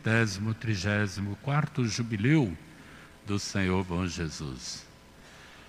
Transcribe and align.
centésimo, 0.00 0.54
trigésimo 0.54 1.36
quarto 1.42 1.84
jubileu 1.84 2.56
do 3.26 3.38
Senhor 3.38 3.84
Bom 3.84 4.06
Jesus. 4.06 4.86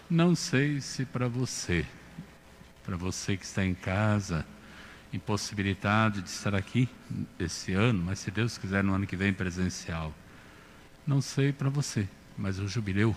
Não 0.10 0.36
sei 0.36 0.80
se 0.80 1.04
para 1.04 1.28
você, 1.28 1.86
para 2.86 2.96
você 2.96 3.36
que 3.36 3.44
está 3.44 3.66
em 3.66 3.74
casa, 3.74 4.46
impossibilitado 5.12 6.22
de 6.22 6.30
estar 6.30 6.56
aqui 6.56 6.88
esse 7.38 7.74
ano, 7.74 8.04
mas 8.06 8.20
se 8.20 8.32
Deus 8.32 8.58
quiser 8.58 8.82
no 8.82 8.94
ano 8.94 9.06
que 9.06 9.18
vem 9.18 9.34
presencial, 9.34 10.14
não 11.06 11.22
sei 11.22 11.52
para 11.52 11.70
você, 11.70 12.08
mas 12.38 12.58
o 12.58 12.70
jubileu, 12.70 13.14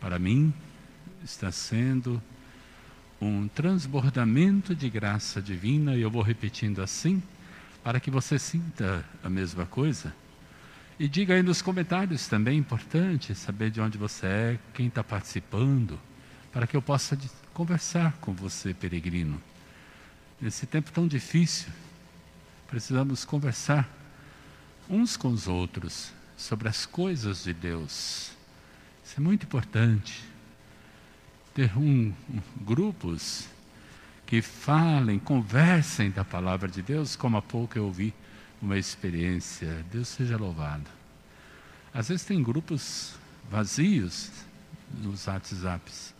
para 0.00 0.18
mim, 0.18 0.54
está 1.22 1.52
sendo 1.52 2.22
um 3.20 3.46
transbordamento 3.46 4.74
de 4.74 4.88
graça 4.88 5.42
divina, 5.42 5.94
e 5.94 6.00
eu 6.00 6.10
vou 6.10 6.22
repetindo 6.22 6.80
assim, 6.80 7.22
para 7.84 8.00
que 8.00 8.10
você 8.10 8.38
sinta 8.38 9.04
a 9.22 9.28
mesma 9.28 9.66
coisa. 9.66 10.12
E 10.98 11.06
diga 11.06 11.34
aí 11.34 11.42
nos 11.42 11.60
comentários 11.60 12.26
também, 12.26 12.54
é 12.54 12.58
importante 12.58 13.34
saber 13.34 13.70
de 13.70 13.80
onde 13.80 13.98
você 13.98 14.26
é, 14.26 14.58
quem 14.72 14.86
está 14.86 15.04
participando, 15.04 16.00
para 16.50 16.66
que 16.66 16.76
eu 16.76 16.80
possa 16.80 17.18
conversar 17.52 18.14
com 18.20 18.32
você, 18.32 18.72
peregrino. 18.72 19.40
Nesse 20.40 20.66
tempo 20.66 20.90
tão 20.90 21.06
difícil, 21.06 21.68
precisamos 22.68 23.24
conversar 23.24 23.88
uns 24.88 25.16
com 25.16 25.28
os 25.28 25.46
outros 25.46 26.12
sobre 26.36 26.68
as 26.68 26.86
coisas 26.86 27.44
de 27.44 27.52
Deus. 27.52 28.32
Isso 29.04 29.14
é 29.18 29.20
muito 29.20 29.44
importante 29.44 30.24
ter 31.54 31.76
um, 31.76 32.12
um, 32.30 32.40
grupos 32.64 33.46
que 34.26 34.40
falem, 34.40 35.18
conversem 35.18 36.10
da 36.10 36.24
palavra 36.24 36.68
de 36.68 36.82
Deus, 36.82 37.14
como 37.16 37.36
há 37.36 37.42
pouco 37.42 37.76
eu 37.76 37.84
ouvi 37.84 38.14
uma 38.60 38.78
experiência. 38.78 39.84
Deus 39.92 40.08
seja 40.08 40.36
louvado. 40.36 40.88
Às 41.92 42.08
vezes 42.08 42.24
tem 42.24 42.42
grupos 42.42 43.14
vazios 43.50 44.30
nos 45.02 45.26
WhatsApps, 45.26 46.14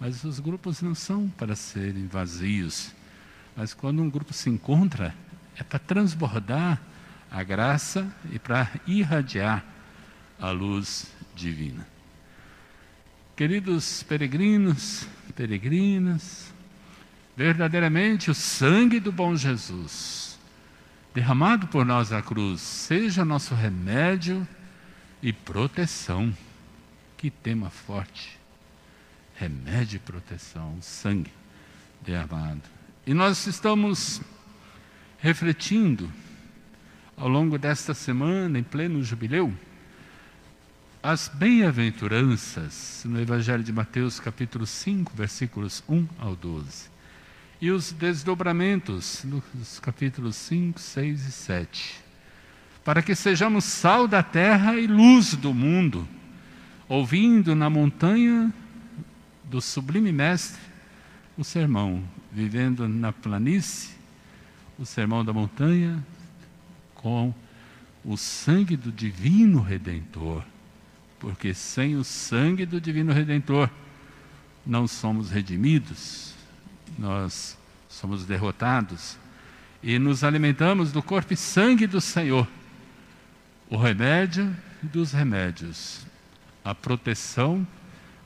mas 0.00 0.24
os 0.24 0.40
grupos 0.40 0.80
não 0.82 0.94
são 0.94 1.28
para 1.28 1.54
serem 1.54 2.06
vazios. 2.06 2.92
Mas 3.56 3.72
quando 3.72 4.02
um 4.02 4.10
grupo 4.10 4.32
se 4.32 4.50
encontra, 4.50 5.14
é 5.56 5.62
para 5.62 5.78
transbordar 5.78 6.80
a 7.30 7.42
graça 7.42 8.10
e 8.32 8.38
para 8.38 8.70
irradiar 8.86 9.64
a 10.38 10.50
luz 10.50 11.06
divina. 11.34 11.86
Queridos 13.36 14.02
peregrinos, 14.02 15.06
peregrinas, 15.34 16.52
verdadeiramente 17.36 18.30
o 18.30 18.34
sangue 18.34 19.00
do 19.00 19.10
bom 19.10 19.34
Jesus, 19.34 20.38
derramado 21.12 21.66
por 21.66 21.84
nós 21.84 22.10
na 22.10 22.22
cruz, 22.22 22.60
seja 22.60 23.24
nosso 23.24 23.54
remédio 23.54 24.46
e 25.22 25.32
proteção. 25.32 26.34
Que 27.16 27.30
tema 27.30 27.70
forte! 27.70 28.38
Remédio 29.36 29.96
e 29.96 30.00
proteção, 30.00 30.78
sangue 30.80 31.32
derramado. 32.02 32.62
E 33.06 33.12
nós 33.12 33.46
estamos 33.46 34.20
refletindo 35.18 36.10
ao 37.16 37.28
longo 37.28 37.58
desta 37.58 37.94
semana, 37.94 38.58
em 38.58 38.62
pleno 38.62 39.02
jubileu, 39.02 39.52
as 41.02 41.28
bem-aventuranças 41.28 43.02
no 43.04 43.20
Evangelho 43.20 43.62
de 43.62 43.72
Mateus, 43.72 44.18
capítulo 44.18 44.66
5, 44.66 45.12
versículos 45.14 45.82
1 45.88 46.08
ao 46.18 46.34
12. 46.34 46.93
E 47.64 47.70
os 47.70 47.92
desdobramentos 47.92 49.24
nos 49.24 49.78
capítulos 49.78 50.36
5, 50.36 50.78
6 50.78 51.26
e 51.26 51.32
7. 51.32 52.00
Para 52.84 53.02
que 53.02 53.14
sejamos 53.14 53.64
sal 53.64 54.06
da 54.06 54.22
terra 54.22 54.76
e 54.76 54.86
luz 54.86 55.34
do 55.34 55.54
mundo, 55.54 56.06
ouvindo 56.86 57.54
na 57.54 57.70
montanha 57.70 58.52
do 59.44 59.62
sublime 59.62 60.12
mestre 60.12 60.60
o 61.38 61.42
sermão, 61.42 62.04
vivendo 62.30 62.86
na 62.86 63.14
planície, 63.14 63.94
o 64.78 64.84
sermão 64.84 65.24
da 65.24 65.32
montanha, 65.32 66.04
com 66.94 67.32
o 68.04 68.14
sangue 68.18 68.76
do 68.76 68.92
divino 68.92 69.62
redentor 69.62 70.44
porque 71.18 71.54
sem 71.54 71.96
o 71.96 72.04
sangue 72.04 72.66
do 72.66 72.78
Divino 72.78 73.10
Redentor 73.10 73.70
não 74.66 74.86
somos 74.86 75.30
redimidos, 75.30 76.33
nós 76.98 77.56
somos 77.88 78.24
derrotados 78.24 79.16
e 79.82 79.98
nos 79.98 80.24
alimentamos 80.24 80.92
do 80.92 81.02
corpo 81.02 81.32
e 81.32 81.36
sangue 81.36 81.86
do 81.86 82.00
Senhor, 82.00 82.48
o 83.68 83.76
remédio 83.76 84.54
dos 84.82 85.12
remédios, 85.12 86.06
a 86.64 86.74
proteção 86.74 87.66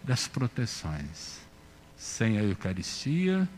das 0.04 0.28
proteções. 0.28 1.38
Sem 1.96 2.38
a 2.38 2.42
Eucaristia 2.42 3.48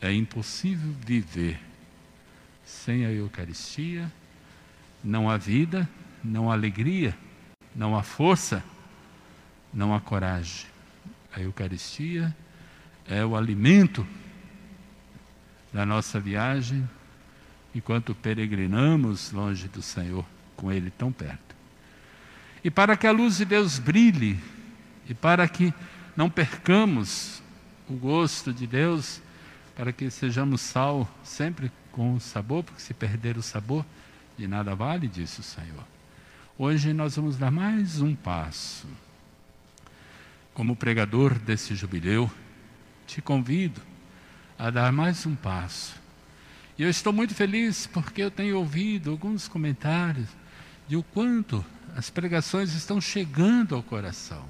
é 0.00 0.12
impossível 0.12 0.94
viver. 1.04 1.58
Sem 2.64 3.06
a 3.06 3.10
Eucaristia 3.10 4.10
não 5.02 5.28
há 5.28 5.36
vida, 5.36 5.88
não 6.22 6.50
há 6.50 6.54
alegria 6.54 7.16
não 7.74 7.96
há 7.96 8.02
força, 8.02 8.62
não 9.72 9.94
há 9.94 10.00
coragem. 10.00 10.66
A 11.34 11.40
Eucaristia 11.40 12.34
é 13.08 13.24
o 13.24 13.36
alimento 13.36 14.06
da 15.72 15.86
nossa 15.86 16.20
viagem 16.20 16.88
enquanto 17.74 18.14
peregrinamos 18.14 19.32
longe 19.32 19.68
do 19.68 19.80
Senhor, 19.80 20.24
com 20.56 20.70
Ele 20.70 20.90
tão 20.90 21.10
perto. 21.10 21.56
E 22.62 22.70
para 22.70 22.96
que 22.96 23.06
a 23.06 23.12
luz 23.12 23.38
de 23.38 23.44
Deus 23.44 23.78
brilhe, 23.78 24.38
e 25.08 25.14
para 25.14 25.48
que 25.48 25.72
não 26.16 26.30
percamos 26.30 27.42
o 27.88 27.94
gosto 27.94 28.52
de 28.52 28.66
Deus, 28.66 29.20
para 29.74 29.92
que 29.92 30.10
sejamos 30.10 30.60
sal 30.60 31.08
sempre 31.24 31.72
com 31.90 32.14
o 32.14 32.20
sabor, 32.20 32.62
porque 32.62 32.80
se 32.80 32.94
perder 32.94 33.36
o 33.36 33.42
sabor, 33.42 33.84
de 34.36 34.46
nada 34.46 34.74
vale, 34.74 35.08
disse 35.08 35.40
o 35.40 35.42
Senhor. 35.42 35.84
Hoje 36.58 36.92
nós 36.92 37.16
vamos 37.16 37.36
dar 37.36 37.50
mais 37.50 38.00
um 38.00 38.14
passo. 38.14 38.86
Como 40.54 40.76
pregador 40.76 41.34
desse 41.38 41.74
jubileu, 41.74 42.30
te 43.12 43.20
convido 43.20 43.80
a 44.58 44.70
dar 44.70 44.90
mais 44.90 45.26
um 45.26 45.34
passo. 45.34 45.94
E 46.78 46.82
eu 46.82 46.88
estou 46.88 47.12
muito 47.12 47.34
feliz 47.34 47.86
porque 47.86 48.22
eu 48.22 48.30
tenho 48.30 48.56
ouvido 48.56 49.10
alguns 49.10 49.46
comentários 49.46 50.28
de 50.88 50.96
o 50.96 51.02
quanto 51.02 51.62
as 51.94 52.08
pregações 52.08 52.72
estão 52.72 53.00
chegando 53.00 53.74
ao 53.74 53.82
coração. 53.82 54.44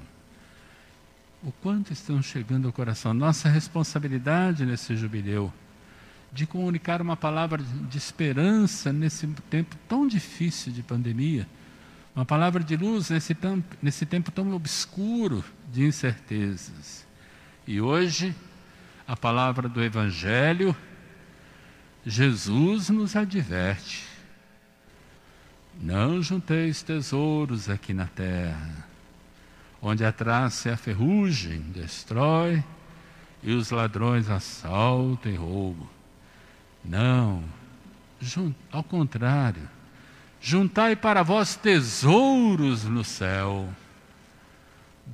O 1.43 1.51
quanto 1.51 1.91
estão 1.91 2.21
chegando 2.21 2.65
ao 2.65 2.71
coração. 2.71 3.13
Nossa 3.13 3.49
responsabilidade 3.49 4.65
nesse 4.65 4.95
jubileu 4.95 5.51
de 6.31 6.47
comunicar 6.47 7.01
uma 7.01 7.17
palavra 7.17 7.61
de 7.61 7.97
esperança 7.97 8.93
nesse 8.93 9.27
tempo 9.49 9.75
tão 9.89 10.07
difícil 10.07 10.71
de 10.71 10.81
pandemia 10.81 11.45
uma 12.15 12.25
palavra 12.25 12.63
de 12.63 12.77
luz 12.77 13.09
nesse, 13.09 13.33
tempo, 13.33 13.75
nesse 13.81 14.05
tempo 14.05 14.31
tão 14.31 14.53
obscuro 14.53 15.43
de 15.71 15.83
incertezas. 15.83 17.05
E 17.65 17.81
hoje, 17.81 18.35
a 19.07 19.15
palavra 19.15 19.67
do 19.67 19.83
Evangelho, 19.83 20.75
Jesus 22.05 22.89
nos 22.89 23.15
adverte: 23.15 24.05
não 25.81 26.21
junteis 26.21 26.81
tesouros 26.81 27.69
aqui 27.69 27.93
na 27.93 28.07
terra, 28.07 28.85
onde 29.81 30.03
a 30.03 30.11
traça 30.11 30.69
e 30.69 30.71
a 30.71 30.77
ferrugem 30.77 31.59
destrói 31.61 32.63
e 33.41 33.53
os 33.53 33.71
ladrões 33.71 34.29
assaltam 34.29 35.31
e 35.31 35.35
roubam. 35.35 35.89
Não, 36.83 37.43
ao 38.71 38.83
contrário 38.83 39.69
Juntai 40.45 40.93
para 40.93 41.23
vós 41.23 41.55
tesouros 41.55 42.83
no 42.83 43.01
céu. 43.05 43.69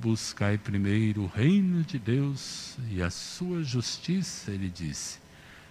Buscai 0.00 0.56
primeiro 0.56 1.24
o 1.24 1.26
reino 1.26 1.82
de 1.82 1.98
Deus 1.98 2.78
e 2.90 3.02
a 3.02 3.10
sua 3.10 3.62
justiça, 3.62 4.50
ele 4.50 4.70
disse, 4.70 5.18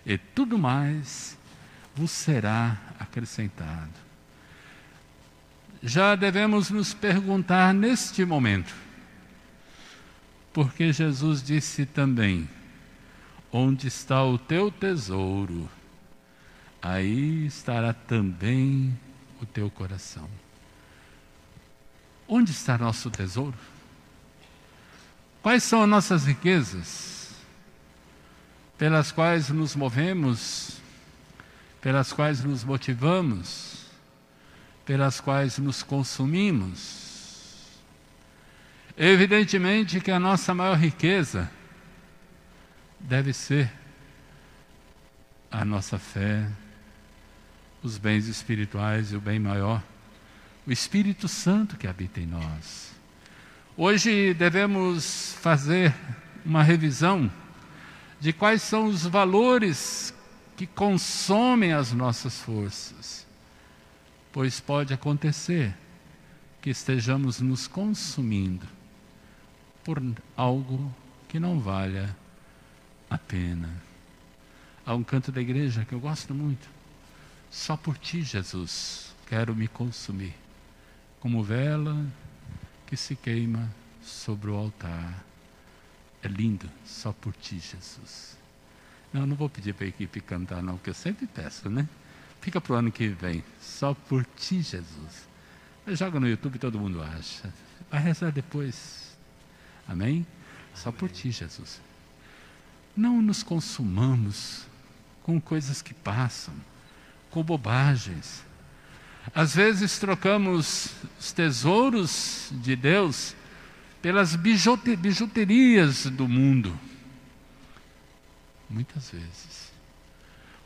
e 0.05 0.19
tudo 0.19 0.55
mais 0.55 1.35
vos 1.95 2.11
será 2.11 2.77
acrescentado. 2.99 3.89
Já 5.81 6.15
devemos 6.15 6.69
nos 6.69 6.93
perguntar 6.93 7.73
neste 7.73 8.23
momento, 8.23 8.75
porque 10.53 10.93
Jesus 10.93 11.41
disse 11.41 11.87
também: 11.87 12.47
Onde 13.51 13.87
está 13.87 14.23
o 14.23 14.37
teu 14.37 14.69
tesouro, 14.69 15.67
aí 16.79 17.47
estará 17.47 17.93
também 17.93 18.95
o 19.41 19.45
teu 19.45 19.71
coração. 19.71 20.29
Onde 22.27 22.51
está 22.51 22.77
nosso 22.77 23.09
tesouro? 23.09 23.57
Quais 25.41 25.63
são 25.63 25.83
as 25.83 25.89
nossas 25.89 26.25
riquezas 26.25 27.31
pelas 28.77 29.11
quais 29.11 29.49
nos 29.49 29.75
movemos 29.75 30.79
pelas 31.81 32.11
quais 32.11 32.43
nos 32.43 32.63
motivamos, 32.63 33.85
pelas 34.85 35.19
quais 35.19 35.57
nos 35.57 35.83
consumimos. 35.83 37.67
Evidentemente 38.97 40.01
que 40.01 40.11
a 40.11 40.19
nossa 40.19 40.53
maior 40.53 40.77
riqueza 40.77 41.49
deve 42.99 43.31
ser 43.31 43.71
a 45.49 45.63
nossa 45.63 45.97
fé, 45.97 46.45
os 47.81 47.97
bens 47.97 48.27
espirituais 48.27 49.13
e 49.13 49.15
o 49.15 49.21
bem 49.21 49.39
maior, 49.39 49.81
o 50.67 50.71
Espírito 50.71 51.29
Santo 51.29 51.77
que 51.77 51.87
habita 51.87 52.19
em 52.19 52.25
nós. 52.25 52.91
Hoje 53.81 54.33
devemos 54.33 55.35
fazer 55.35 55.95
uma 56.45 56.61
revisão 56.61 57.31
de 58.19 58.33
quais 58.33 58.61
são 58.61 58.87
os 58.87 59.05
valores 59.05 60.13
que 60.57 60.67
consomem 60.67 61.71
as 61.71 61.93
nossas 61.93 62.41
forças, 62.41 63.25
pois 64.33 64.59
pode 64.59 64.93
acontecer 64.93 65.73
que 66.61 66.69
estejamos 66.69 67.39
nos 67.39 67.69
consumindo 67.69 68.67
por 69.81 70.03
algo 70.35 70.93
que 71.29 71.39
não 71.39 71.57
valha 71.57 72.13
a 73.09 73.17
pena. 73.17 73.69
Há 74.85 74.93
um 74.93 75.05
canto 75.05 75.31
da 75.31 75.39
igreja 75.39 75.85
que 75.85 75.93
eu 75.93 76.01
gosto 76.01 76.33
muito. 76.33 76.67
Só 77.49 77.77
por 77.77 77.97
ti, 77.97 78.23
Jesus, 78.23 79.15
quero 79.25 79.55
me 79.55 79.69
consumir, 79.69 80.35
como 81.21 81.41
vela 81.41 82.05
que 82.89 82.97
se 82.97 83.15
queima 83.15 83.69
sobre 84.01 84.49
o 84.49 84.55
altar. 84.55 85.23
É 86.23 86.27
lindo, 86.27 86.67
só 86.83 87.13
por 87.13 87.33
ti, 87.33 87.59
Jesus. 87.59 88.35
Não, 89.13 89.27
não 89.27 89.35
vou 89.35 89.47
pedir 89.47 89.75
para 89.75 89.85
a 89.85 89.89
equipe 89.89 90.19
cantar, 90.19 90.63
não, 90.63 90.75
porque 90.75 90.89
eu 90.89 90.95
sempre 90.95 91.27
peço, 91.27 91.69
né? 91.69 91.87
Fica 92.41 92.59
para 92.59 92.73
o 92.73 92.75
ano 92.77 92.91
que 92.91 93.07
vem, 93.07 93.43
só 93.61 93.93
por 93.93 94.25
ti, 94.25 94.61
Jesus. 94.61 95.29
Joga 95.87 96.19
no 96.19 96.27
YouTube 96.27 96.57
todo 96.57 96.79
mundo 96.79 97.01
acha. 97.01 97.53
Vai 97.91 98.01
rezar 98.01 98.31
depois. 98.31 99.15
Amém? 99.87 100.25
Só 100.73 100.91
por 100.91 101.09
ti, 101.09 101.29
Jesus. 101.31 101.79
Não 102.95 103.21
nos 103.21 103.43
consumamos 103.43 104.65
com 105.21 105.39
coisas 105.39 105.81
que 105.81 105.93
passam, 105.93 106.55
com 107.29 107.43
bobagens. 107.43 108.43
Às 109.33 109.55
vezes 109.55 109.99
trocamos 109.99 110.93
os 111.19 111.31
tesouros 111.31 112.49
de 112.51 112.75
Deus 112.75 113.35
pelas 114.01 114.35
bijuterias 114.35 116.05
do 116.05 116.27
mundo. 116.27 116.77
Muitas 118.69 119.11
vezes. 119.11 119.71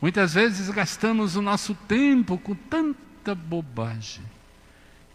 Muitas 0.01 0.33
vezes 0.33 0.69
gastamos 0.69 1.35
o 1.35 1.41
nosso 1.41 1.73
tempo 1.73 2.37
com 2.37 2.53
tanta 2.53 3.33
bobagem 3.33 4.23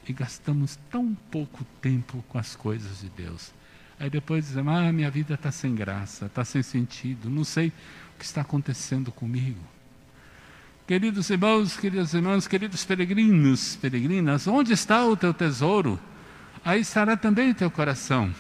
e 0.09 0.13
gastamos 0.13 0.79
tão 0.91 1.15
pouco 1.31 1.65
tempo 1.83 2.25
com 2.29 2.39
as 2.39 2.57
coisas 2.57 3.01
de 3.01 3.11
Deus. 3.11 3.53
Aí 4.01 4.09
depois 4.09 4.47
dizemos: 4.47 4.73
Ah, 4.73 4.93
minha 4.93 5.11
vida 5.11 5.35
está 5.35 5.53
sem 5.53 5.75
graça, 5.75 6.27
está 6.27 6.45
sem 6.45 6.63
sentido, 6.63 7.29
não 7.29 7.45
sei 7.45 7.69
o 7.69 8.19
que 8.19 8.25
está 8.25 8.41
acontecendo 8.41 9.13
comigo. 9.13 9.61
Queridos 10.89 11.29
irmãos, 11.29 11.77
queridas 11.77 12.15
irmãs, 12.15 12.49
queridos 12.49 12.83
peregrinos, 12.83 13.77
peregrinas, 13.77 14.47
onde 14.47 14.73
está 14.73 15.05
o 15.05 15.15
teu 15.15 15.35
tesouro? 15.35 16.01
Aí 16.65 16.81
estará 16.81 17.15
também 17.15 17.51
o 17.51 17.55
teu 17.55 17.71
coração. 17.71 18.35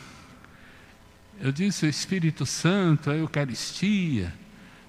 Eu 1.38 1.52
disse 1.52 1.84
o 1.84 1.88
Espírito 1.90 2.46
Santo, 2.46 3.10
a 3.10 3.14
Eucaristia, 3.14 4.32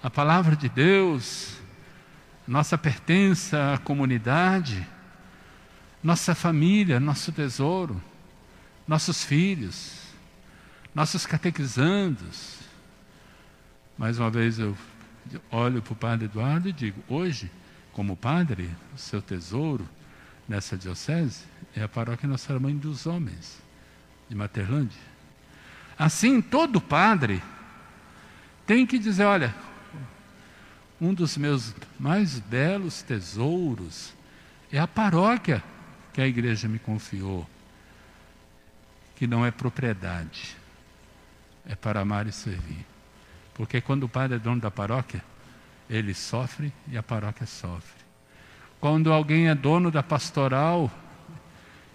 a 0.01 0.09
palavra 0.09 0.55
de 0.55 0.69
Deus, 0.69 1.57
nossa 2.47 2.77
pertença 2.77 3.73
à 3.73 3.77
comunidade, 3.77 4.87
nossa 6.01 6.33
família, 6.33 6.97
nosso 6.97 7.29
tesouro, 7.33 8.01
nossos 8.87 9.21
filhos, 9.21 9.97
nossos 10.95 11.25
catequizandos. 11.25 12.57
Mais 13.97 14.17
uma 14.17 14.29
vez 14.29 14.59
eu 14.59 14.77
olho 15.51 15.81
para 15.81 15.93
o 15.93 15.95
padre 15.95 16.25
Eduardo 16.25 16.69
e 16.69 16.73
digo: 16.73 17.03
hoje, 17.07 17.51
como 17.93 18.15
padre, 18.15 18.69
o 18.93 18.97
seu 18.97 19.21
tesouro 19.21 19.87
nessa 20.47 20.77
diocese 20.77 21.43
é 21.75 21.83
a 21.83 21.87
paróquia 21.87 22.27
Nossa 22.27 22.47
Senhora 22.47 22.63
Mãe 22.63 22.75
dos 22.75 23.05
Homens, 23.05 23.61
de 24.27 24.35
Materlândia. 24.35 24.99
Assim, 25.97 26.41
todo 26.41 26.79
padre 26.79 27.41
tem 28.65 28.85
que 28.85 28.97
dizer: 28.97 29.25
olha, 29.25 29.53
um 30.99 31.13
dos 31.13 31.37
meus 31.37 31.73
mais 31.99 32.39
belos 32.39 33.01
tesouros 33.01 34.13
é 34.71 34.79
a 34.79 34.87
paróquia 34.87 35.63
que 36.13 36.21
a 36.21 36.27
igreja 36.27 36.67
me 36.67 36.79
confiou, 36.79 37.47
que 39.15 39.27
não 39.27 39.45
é 39.45 39.51
propriedade, 39.51 40.55
é 41.65 41.75
para 41.75 42.01
amar 42.01 42.27
e 42.27 42.31
servir. 42.31 42.85
Porque 43.59 43.79
quando 43.81 44.05
o 44.05 44.09
padre 44.09 44.37
é 44.37 44.39
dono 44.39 44.61
da 44.61 44.71
paróquia, 44.71 45.21
ele 45.89 46.13
sofre 46.13 46.71
e 46.87 46.97
a 46.97 47.03
paróquia 47.03 47.45
sofre. 47.45 47.99
Quando 48.79 49.11
alguém 49.11 49.49
é 49.49 49.55
dono 49.55 49.91
da 49.91 50.01
pastoral 50.01 50.89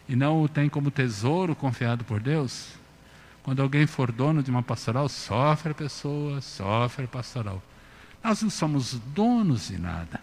e 0.07 0.15
não 0.15 0.43
o 0.43 0.49
tem 0.49 0.69
como 0.69 0.91
tesouro 0.91 1.57
confiado 1.57 2.05
por 2.05 2.21
Deus, 2.21 2.75
quando 3.43 3.63
alguém 3.63 3.87
for 3.87 4.13
dono 4.13 4.43
de 4.43 4.51
uma 4.51 4.63
pastoral, 4.63 5.09
sofre 5.09 5.73
a 5.73 5.75
pessoa, 5.75 6.43
sofre 6.43 7.07
a 7.07 7.09
pastoral. 7.09 7.63
Nós 8.23 8.43
não 8.43 8.51
somos 8.51 9.01
donos 9.15 9.69
de 9.69 9.79
nada. 9.79 10.21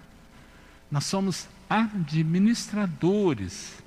Nós 0.91 1.05
somos 1.05 1.49
administradores 1.67 3.81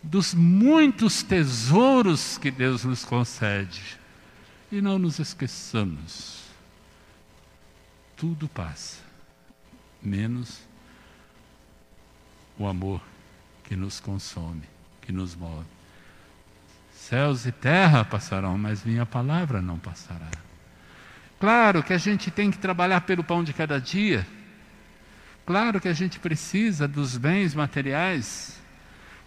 dos 0.00 0.32
muitos 0.32 1.24
tesouros 1.24 2.38
que 2.38 2.52
Deus 2.52 2.84
nos 2.84 3.04
concede. 3.04 3.98
E 4.70 4.80
não 4.80 5.00
nos 5.00 5.18
esqueçamos. 5.18 6.39
Tudo 8.20 8.46
passa, 8.48 8.98
menos 10.02 10.60
o 12.58 12.66
amor 12.66 13.00
que 13.64 13.74
nos 13.74 13.98
consome, 13.98 14.64
que 15.00 15.10
nos 15.10 15.34
move. 15.34 15.64
Céus 16.92 17.46
e 17.46 17.50
terra 17.50 18.04
passarão, 18.04 18.58
mas 18.58 18.84
minha 18.84 19.06
palavra 19.06 19.62
não 19.62 19.78
passará. 19.78 20.28
Claro 21.38 21.82
que 21.82 21.94
a 21.94 21.96
gente 21.96 22.30
tem 22.30 22.50
que 22.50 22.58
trabalhar 22.58 23.00
pelo 23.00 23.24
pão 23.24 23.42
de 23.42 23.54
cada 23.54 23.80
dia. 23.80 24.26
Claro 25.46 25.80
que 25.80 25.88
a 25.88 25.94
gente 25.94 26.20
precisa 26.20 26.86
dos 26.86 27.16
bens 27.16 27.54
materiais. 27.54 28.60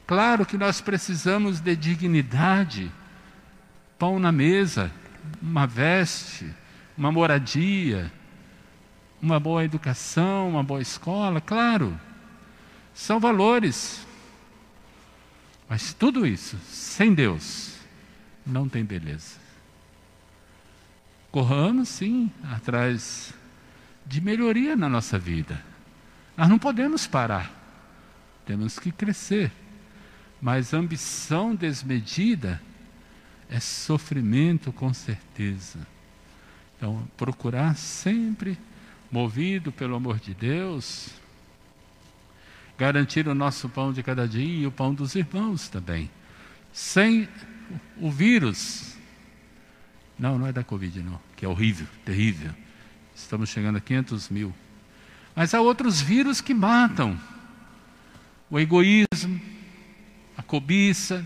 Claro 0.06 0.46
que 0.46 0.56
nós 0.56 0.82
precisamos 0.82 1.60
de 1.60 1.76
dignidade, 1.76 2.92
pão 3.98 4.20
na 4.20 4.32
mesa, 4.32 4.92
uma 5.42 5.66
veste, 5.66 6.48
uma 6.96 7.12
moradia, 7.12 8.12
uma 9.24 9.40
boa 9.40 9.64
educação, 9.64 10.50
uma 10.50 10.62
boa 10.62 10.82
escola, 10.82 11.40
claro. 11.40 11.98
São 12.94 13.22
valores. 13.22 14.06
Mas 15.70 15.94
tudo 15.94 16.28
isso, 16.28 16.58
sem 16.68 17.14
Deus, 17.14 17.78
não 18.46 18.68
tem 18.68 18.84
beleza. 18.84 19.38
Corramos, 21.32 21.88
sim, 21.88 22.30
atrás 22.52 23.34
de 24.06 24.20
melhoria 24.20 24.76
na 24.76 24.90
nossa 24.90 25.18
vida. 25.18 25.64
Nós 26.36 26.50
não 26.50 26.60
podemos 26.60 27.08
parar, 27.08 27.50
temos 28.46 28.78
que 28.78 28.92
crescer. 28.92 29.54
Mas 30.42 30.74
ambição 30.74 31.56
desmedida 31.56 32.62
é 33.50 33.62
sofrimento 33.62 34.74
com 34.74 34.94
certeza. 34.94 35.80
Então, 36.76 37.08
procurar 37.16 37.78
sempre, 37.78 38.60
movido 39.14 39.72
pelo 39.72 39.96
amor 39.96 40.20
de 40.20 40.34
Deus, 40.34 41.10
garantir 42.76 43.28
o 43.28 43.36
nosso 43.36 43.70
pão 43.70 43.94
de 43.94 44.02
cada 44.02 44.28
dia 44.28 44.62
e 44.62 44.66
o 44.66 44.72
pão 44.72 44.92
dos 44.92 45.14
irmãos 45.14 45.70
também. 45.70 46.10
Sem 46.74 47.30
o 47.98 48.10
vírus. 48.10 48.98
Não, 50.18 50.40
não 50.40 50.48
é 50.48 50.52
da 50.52 50.64
Covid, 50.64 51.00
não, 51.04 51.22
que 51.38 51.46
é 51.46 51.48
horrível, 51.48 51.86
terrível. 52.04 52.52
Estamos 53.16 53.50
chegando 53.50 53.76
a 53.78 53.82
500 53.82 54.30
mil. 54.30 54.52
Mas 55.36 55.54
há 55.54 55.62
outros 55.62 56.02
vírus 56.02 56.42
que 56.42 56.56
matam: 56.56 57.16
o 58.50 58.60
egoísmo, 58.60 59.40
a 60.36 60.42
cobiça, 60.42 61.24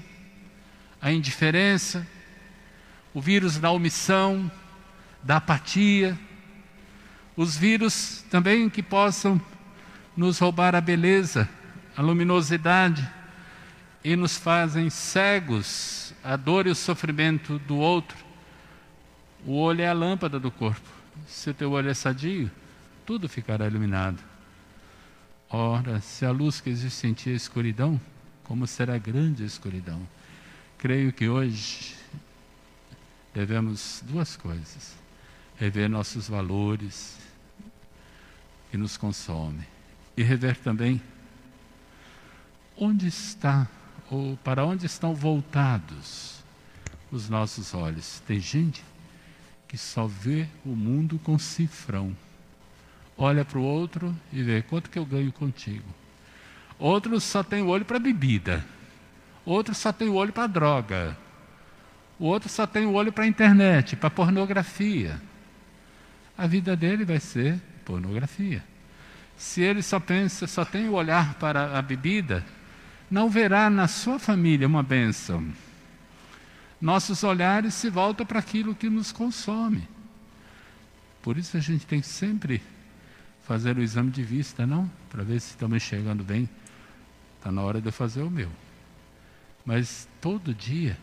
a 1.01 1.09
indiferença, 1.09 2.05
o 3.13 3.21
vírus 3.21 3.57
da 3.57 3.71
omissão, 3.71 4.51
da 5.23 5.37
apatia, 5.37 6.19
os 7.37 7.55
vírus 7.55 8.25
também 8.31 8.67
que 8.67 8.81
possam 8.81 9.39
nos 10.15 10.39
roubar 10.39 10.73
a 10.73 10.81
beleza, 10.81 11.47
a 11.95 12.01
luminosidade 12.01 13.07
e 14.03 14.15
nos 14.15 14.35
fazem 14.35 14.89
cegos 14.89 16.15
a 16.23 16.35
dor 16.35 16.65
e 16.65 16.71
o 16.71 16.75
sofrimento 16.75 17.59
do 17.59 17.77
outro. 17.77 18.17
O 19.45 19.53
olho 19.53 19.81
é 19.81 19.87
a 19.87 19.93
lâmpada 19.93 20.39
do 20.39 20.49
corpo. 20.49 20.89
Se 21.27 21.51
o 21.51 21.53
teu 21.53 21.71
olho 21.71 21.89
é 21.89 21.93
sadio, 21.93 22.49
tudo 23.05 23.29
ficará 23.29 23.67
iluminado. 23.67 24.21
Ora, 25.47 26.01
se 26.01 26.25
a 26.25 26.31
luz 26.31 26.59
que 26.59 26.71
existe 26.71 27.05
em 27.05 27.13
ti 27.13 27.29
é 27.29 27.33
escuridão, 27.33 28.01
como 28.43 28.65
será 28.65 28.97
grande 28.97 29.43
a 29.43 29.45
escuridão? 29.45 30.01
Creio 30.77 31.13
que 31.13 31.29
hoje 31.29 31.95
devemos 33.33 34.03
duas 34.05 34.35
coisas: 34.35 34.95
rever 35.57 35.87
nossos 35.87 36.27
valores 36.27 37.26
que 38.77 38.81
nos 38.81 38.95
consomem 38.95 39.65
e 40.15 40.21
rever 40.21 40.55
também 40.57 41.01
onde 42.77 43.07
está 43.07 43.67
ou 44.11 44.37
para 44.37 44.63
onde 44.63 44.85
estão 44.85 45.15
voltados 45.15 46.43
os 47.11 47.27
nossos 47.27 47.73
olhos. 47.73 48.21
Tem 48.27 48.39
gente 48.39 48.85
que 49.67 49.79
só 49.79 50.05
vê 50.05 50.47
o 50.63 50.69
mundo 50.69 51.19
com 51.23 51.39
cifrão. 51.39 52.15
Olha 53.17 53.43
para 53.43 53.57
o 53.57 53.63
outro 53.63 54.15
e 54.31 54.43
vê 54.43 54.61
quanto 54.61 54.91
que 54.91 54.99
eu 54.99 55.05
ganho 55.05 55.31
contigo. 55.31 55.89
Outros 56.77 57.23
só 57.23 57.41
tem 57.41 57.63
o 57.63 57.67
olho 57.69 57.83
para 57.83 57.97
bebida. 57.97 58.63
Outros 59.43 59.77
só 59.77 59.91
tem 59.91 60.07
o 60.07 60.13
olho 60.13 60.31
para 60.31 60.45
droga. 60.45 61.17
O 62.19 62.25
outro 62.25 62.47
só 62.47 62.67
tem 62.67 62.85
o 62.85 62.93
olho 62.93 63.11
para 63.11 63.25
internet, 63.25 63.95
para 63.95 64.11
pornografia. 64.11 65.19
A 66.37 66.45
vida 66.45 66.75
dele 66.75 67.03
vai 67.03 67.19
ser 67.19 67.59
pornografia. 67.87 68.61
Se 69.37 69.61
ele 69.61 69.81
só 69.81 69.97
pensa, 69.97 70.45
só 70.45 70.65
tem 70.65 70.89
o 70.89 70.93
olhar 70.93 71.35
para 71.35 71.79
a 71.79 71.81
bebida, 71.81 72.45
não 73.09 73.29
verá 73.29 73.69
na 73.69 73.87
sua 73.87 74.19
família 74.19 74.67
uma 74.67 74.83
bênção. 74.83 75.47
Nossos 76.81 77.23
olhares 77.23 77.73
se 77.73 77.89
voltam 77.89 78.25
para 78.25 78.39
aquilo 78.39 78.75
que 78.75 78.89
nos 78.89 79.13
consome. 79.13 79.87
Por 81.21 81.37
isso 81.37 81.55
a 81.55 81.61
gente 81.61 81.87
tem 81.87 82.01
que 82.01 82.07
sempre 82.07 82.61
fazer 83.43 83.77
o 83.77 83.81
exame 83.81 84.11
de 84.11 84.21
vista, 84.21 84.67
não? 84.67 84.91
Para 85.09 85.23
ver 85.23 85.39
se 85.39 85.51
estamos 85.51 85.77
enxergando 85.77 86.23
bem. 86.23 86.49
Está 87.37 87.51
na 87.51 87.61
hora 87.61 87.79
de 87.79 87.87
eu 87.87 87.93
fazer 87.93 88.21
o 88.21 88.29
meu. 88.29 88.49
Mas 89.65 90.07
todo 90.19 90.53
dia 90.53 90.97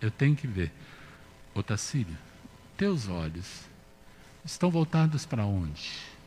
eu 0.00 0.10
tenho 0.10 0.36
que 0.36 0.46
ver. 0.46 0.70
Otacílio, 1.54 2.16
teus 2.76 3.08
olhos 3.08 3.62
estão 4.44 4.70
voltados 4.70 5.26
para 5.26 5.44
onde? 5.44 6.17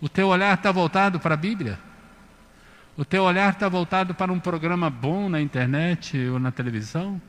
O 0.00 0.08
teu 0.08 0.28
olhar 0.28 0.54
está 0.54 0.70
voltado 0.70 1.18
para 1.18 1.34
a 1.34 1.36
Bíblia? 1.36 1.78
O 2.96 3.04
teu 3.04 3.24
olhar 3.24 3.52
está 3.52 3.68
voltado 3.68 4.14
para 4.14 4.32
um 4.32 4.40
programa 4.40 4.88
bom 4.90 5.28
na 5.28 5.40
internet 5.40 6.18
ou 6.28 6.38
na 6.38 6.50
televisão? 6.50 7.20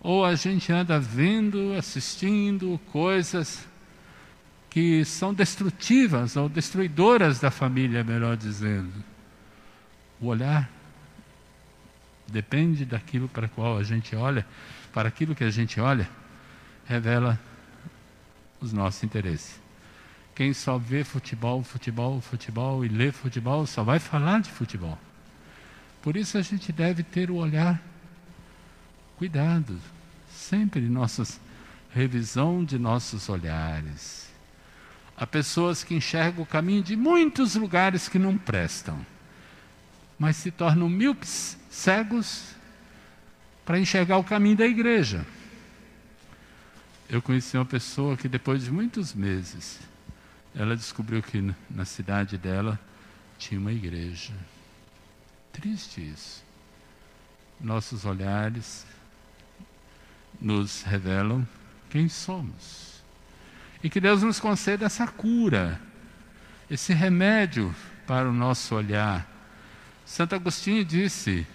Ou 0.00 0.24
a 0.24 0.34
gente 0.34 0.72
anda 0.72 1.00
vendo, 1.00 1.74
assistindo 1.74 2.78
coisas 2.92 3.66
que 4.70 5.04
são 5.04 5.32
destrutivas 5.32 6.36
ou 6.36 6.48
destruidoras 6.48 7.40
da 7.40 7.50
família, 7.50 8.04
melhor 8.04 8.36
dizendo? 8.36 8.92
O 10.20 10.26
olhar 10.26 10.70
depende 12.26 12.84
daquilo 12.84 13.28
para 13.28 13.48
qual 13.48 13.78
a 13.78 13.82
gente 13.82 14.14
olha, 14.14 14.46
para 14.92 15.08
aquilo 15.08 15.34
que 15.34 15.44
a 15.44 15.50
gente 15.50 15.80
olha, 15.80 16.08
revela 16.86 17.38
os 18.60 18.72
nossos 18.72 19.02
interesses. 19.02 19.65
Quem 20.36 20.52
só 20.52 20.76
vê 20.76 21.02
futebol, 21.02 21.62
futebol, 21.62 22.20
futebol 22.20 22.84
e 22.84 22.88
lê 22.88 23.10
futebol, 23.10 23.66
só 23.66 23.82
vai 23.82 23.98
falar 23.98 24.42
de 24.42 24.50
futebol. 24.50 24.98
Por 26.02 26.14
isso 26.14 26.36
a 26.36 26.42
gente 26.42 26.70
deve 26.70 27.02
ter 27.02 27.30
o 27.30 27.36
olhar 27.36 27.82
cuidado, 29.16 29.80
sempre 30.30 30.82
nossas 30.82 31.40
revisão 31.90 32.62
de 32.62 32.78
nossos 32.78 33.30
olhares. 33.30 34.30
Há 35.16 35.26
pessoas 35.26 35.82
que 35.82 35.94
enxergam 35.94 36.42
o 36.42 36.46
caminho 36.46 36.82
de 36.82 36.94
muitos 36.94 37.54
lugares 37.54 38.06
que 38.06 38.18
não 38.18 38.36
prestam, 38.36 39.04
mas 40.18 40.36
se 40.36 40.50
tornam 40.50 40.90
míopes 40.90 41.56
cegos 41.70 42.50
para 43.64 43.78
enxergar 43.78 44.18
o 44.18 44.24
caminho 44.24 44.58
da 44.58 44.66
igreja. 44.66 45.26
Eu 47.08 47.22
conheci 47.22 47.56
uma 47.56 47.64
pessoa 47.64 48.18
que 48.18 48.28
depois 48.28 48.64
de 48.64 48.70
muitos 48.70 49.14
meses, 49.14 49.80
ela 50.56 50.74
descobriu 50.74 51.22
que 51.22 51.54
na 51.68 51.84
cidade 51.84 52.38
dela 52.38 52.80
tinha 53.38 53.60
uma 53.60 53.72
igreja. 53.72 54.32
Triste 55.52 56.00
isso. 56.00 56.42
Nossos 57.60 58.06
olhares 58.06 58.86
nos 60.40 60.82
revelam 60.82 61.46
quem 61.90 62.08
somos. 62.08 63.02
E 63.82 63.90
que 63.90 64.00
Deus 64.00 64.22
nos 64.22 64.40
conceda 64.40 64.86
essa 64.86 65.06
cura, 65.06 65.80
esse 66.70 66.94
remédio 66.94 67.74
para 68.06 68.28
o 68.28 68.32
nosso 68.32 68.74
olhar. 68.74 69.30
Santo 70.06 70.34
Agostinho 70.34 70.84
disse: 70.84 71.46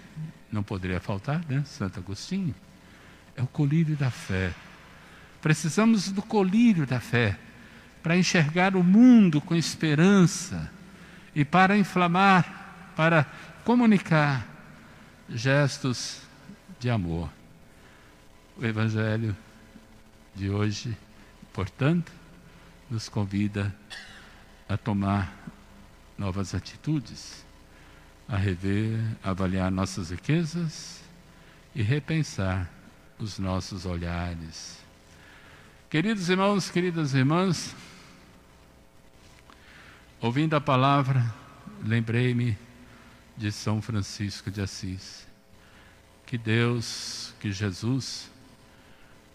não 0.51 0.62
poderia 0.62 1.00
faltar, 1.00 1.43
né? 1.50 1.63
Santo 1.65 2.00
Agostinho. 2.00 2.53
É 3.36 3.41
o 3.41 3.48
colírio 3.48 3.96
da 3.96 4.12
fé. 4.12 4.53
Precisamos 5.41 6.12
do 6.12 6.22
colírio 6.22 6.86
da 6.86 7.00
fé 7.00 7.39
para 8.01 8.17
enxergar 8.17 8.75
o 8.75 8.84
mundo 8.84 9.39
com 9.39 9.55
esperança 9.55 10.72
e 11.36 11.46
para 11.46 11.77
inflamar, 11.77 12.93
para 12.96 13.25
comunicar 13.63 14.48
gestos 15.29 16.22
de 16.79 16.89
amor. 16.89 17.29
O 18.58 18.65
Evangelho 18.65 19.36
de 20.36 20.50
hoje, 20.50 20.98
portanto, 21.53 22.12
nos 22.89 23.08
convida 23.08 23.74
a 24.67 24.77
tomar 24.77 25.34
novas 26.17 26.53
atitudes 26.53 27.46
a 28.31 28.38
rever, 28.38 28.98
avaliar 29.22 29.70
nossas 29.70 30.10
riquezas 30.10 31.01
e 31.75 31.81
repensar 31.81 32.70
os 33.20 33.38
nossos 33.38 33.86
olhares. 33.86 34.77
Queridos 35.89 36.29
irmãos, 36.29 36.70
queridas 36.70 37.13
irmãs, 37.13 37.75
ouvindo 40.22 40.56
a 40.56 40.62
palavra, 40.62 41.34
lembrei-me 41.84 42.58
de 43.36 43.51
São 43.51 43.82
Francisco 43.82 44.51
de 44.51 44.62
Assis. 44.62 45.28
Que 46.25 46.38
Deus, 46.38 47.34
que 47.40 47.51
Jesus, 47.51 48.32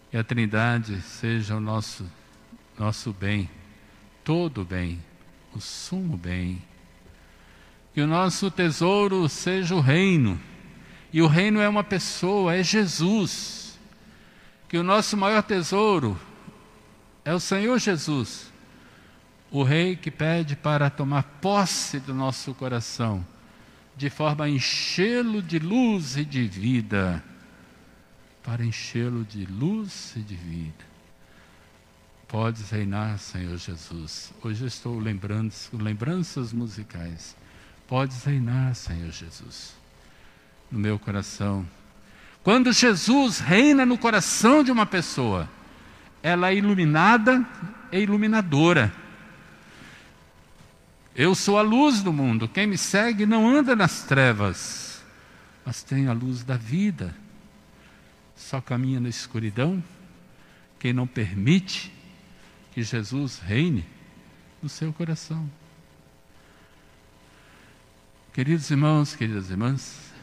que 0.09 0.17
a 0.17 0.23
Trindade 0.23 1.01
seja 1.01 1.55
o 1.55 1.59
nosso 1.59 2.09
nosso 2.79 3.11
bem, 3.11 3.49
todo 4.23 4.63
bem, 4.63 5.03
o 5.53 5.59
sumo 5.59 6.15
bem 6.15 6.61
que 7.97 8.01
o 8.03 8.05
nosso 8.05 8.51
tesouro 8.51 9.27
seja 9.27 9.73
o 9.73 9.79
reino. 9.79 10.39
E 11.11 11.19
o 11.19 11.25
reino 11.25 11.59
é 11.59 11.67
uma 11.67 11.83
pessoa, 11.83 12.55
é 12.55 12.61
Jesus. 12.61 13.75
Que 14.69 14.77
o 14.77 14.83
nosso 14.83 15.17
maior 15.17 15.41
tesouro 15.41 16.15
é 17.25 17.33
o 17.33 17.39
Senhor 17.39 17.79
Jesus, 17.79 18.53
o 19.51 19.63
Rei 19.63 19.95
que 19.95 20.11
pede 20.11 20.55
para 20.55 20.89
tomar 20.89 21.23
posse 21.41 21.99
do 21.99 22.13
nosso 22.13 22.53
coração, 22.53 23.25
de 23.95 24.09
forma 24.09 24.45
a 24.45 24.49
enchê-lo 24.49 25.41
de 25.41 25.59
luz 25.59 26.17
e 26.17 26.25
de 26.25 26.47
vida. 26.47 27.23
Para 28.43 28.63
enchê-lo 28.63 29.25
de 29.25 29.45
luz 29.45 30.13
e 30.15 30.19
de 30.19 30.35
vida. 30.35 30.85
Podes 32.27 32.69
reinar, 32.69 33.17
Senhor 33.19 33.57
Jesus. 33.57 34.33
Hoje 34.43 34.65
estou 34.65 34.99
lembrando 34.99 35.53
lembranças 35.73 36.53
musicais 36.53 37.35
Podes 37.87 38.25
reinar, 38.25 38.75
Senhor 38.75 39.11
Jesus, 39.11 39.73
no 40.69 40.77
meu 40.77 40.99
coração. 40.99 41.65
Quando 42.43 42.73
Jesus 42.73 43.39
reina 43.39 43.85
no 43.85 43.97
coração 43.97 44.61
de 44.61 44.73
uma 44.73 44.85
pessoa, 44.85 45.49
ela 46.21 46.49
é 46.49 46.55
iluminada 46.55 47.45
e 47.89 47.99
iluminadora. 47.99 48.93
Eu 51.17 51.33
sou 51.33 51.57
a 51.57 51.63
luz 51.63 52.03
do 52.03 52.13
mundo. 52.13 52.47
Quem 52.47 52.67
me 52.67 52.77
segue 52.77 53.25
não 53.25 53.49
anda 53.49 53.75
nas 53.75 54.03
trevas, 54.03 55.03
mas 55.65 55.81
tem 55.81 56.05
a 56.07 56.13
luz 56.13 56.43
da 56.43 56.55
vida. 56.55 57.15
Só 58.35 58.61
caminha 58.61 58.99
na 58.99 59.09
escuridão 59.09 59.83
quem 60.77 60.93
não 60.93 61.07
permite 61.07 61.91
que 62.71 62.83
Jesus 62.83 63.39
reine 63.39 63.83
no 64.61 64.69
seu 64.69 64.93
coração. 64.93 65.49
Queridos 68.31 68.69
irmãos, 68.69 69.15
queridas 69.15 69.49
irmãs, 69.49 70.13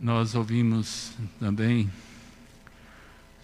nós 0.00 0.34
ouvimos 0.34 1.12
também 1.38 1.88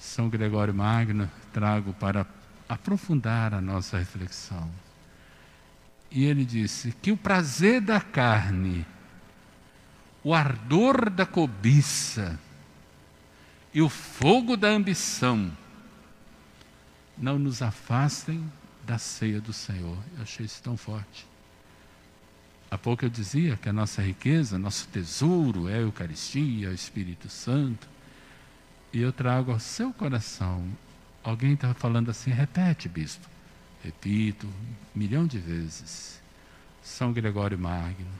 São 0.01 0.29
Gregório 0.29 0.75
Magno, 0.75 1.31
trago 1.53 1.93
para 1.93 2.27
aprofundar 2.69 3.55
a 3.55 3.61
nossa 3.61 3.97
reflexão. 3.97 4.69
E 6.13 6.25
ele 6.25 6.45
disse 6.45 6.93
que 7.01 7.11
o 7.11 7.17
prazer 7.17 7.81
da 7.81 8.01
carne, 8.01 8.87
o 10.23 10.35
ardor 10.35 11.09
da 11.11 11.25
cobiça 11.25 12.39
e 13.73 13.81
o 13.81 13.89
fogo 13.89 14.57
da 14.57 14.69
ambição 14.69 15.51
não 17.17 17.39
nos 17.39 17.63
afastem 17.63 18.45
da 18.85 18.99
ceia 18.99 19.41
do 19.41 19.53
Senhor. 19.53 19.99
Eu 20.17 20.23
achei 20.23 20.45
isso 20.45 20.63
tão 20.63 20.77
forte 20.77 21.33
Há 22.73 22.79
pouco 22.79 23.05
eu 23.05 23.11
dizia 23.11 23.55
que 23.55 23.69
a 23.69 23.73
nossa 23.73 24.01
riqueza, 24.01 24.59
nosso 24.59 24.89
tesouro 24.89 25.69
é 25.69 25.75
a 25.75 25.81
Eucaristia, 25.81 26.71
o 26.71 26.73
Espírito 26.73 27.29
Santo. 27.29 27.87
E 28.91 29.03
eu 29.03 29.13
trago 29.13 29.53
ao 29.53 29.61
seu 29.61 29.93
coração. 29.93 30.65
Alguém 31.23 31.53
está 31.53 31.75
falando 31.75 32.11
assim, 32.11 32.31
repete, 32.31 32.89
bispo. 32.89 33.29
Repito, 33.83 34.49
milhão 34.95 35.27
de 35.27 35.39
vezes. 35.39 36.21
São 36.83 37.13
Gregório 37.13 37.59
Magno. 37.59 38.11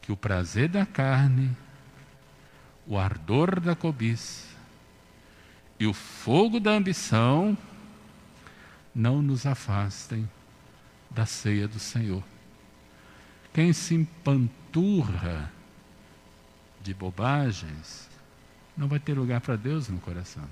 Que 0.00 0.12
o 0.12 0.16
prazer 0.16 0.68
da 0.68 0.86
carne, 0.86 1.56
o 2.86 2.96
ardor 2.96 3.60
da 3.60 3.74
cobiça 3.74 4.46
e 5.78 5.86
o 5.86 5.92
fogo 5.92 6.58
da 6.58 6.70
ambição 6.70 7.56
não 8.94 9.20
nos 9.20 9.44
afastem 9.44 10.28
da 11.10 11.26
ceia 11.26 11.68
do 11.68 11.78
Senhor. 11.78 12.22
Quem 13.52 13.72
se 13.72 13.94
empanturra 13.94 15.50
de 16.82 16.94
bobagens 16.94 18.08
não 18.76 18.86
vai 18.88 18.98
ter 18.98 19.14
lugar 19.14 19.40
para 19.40 19.56
Deus 19.56 19.88
no 19.88 19.98
coração. 19.98 20.44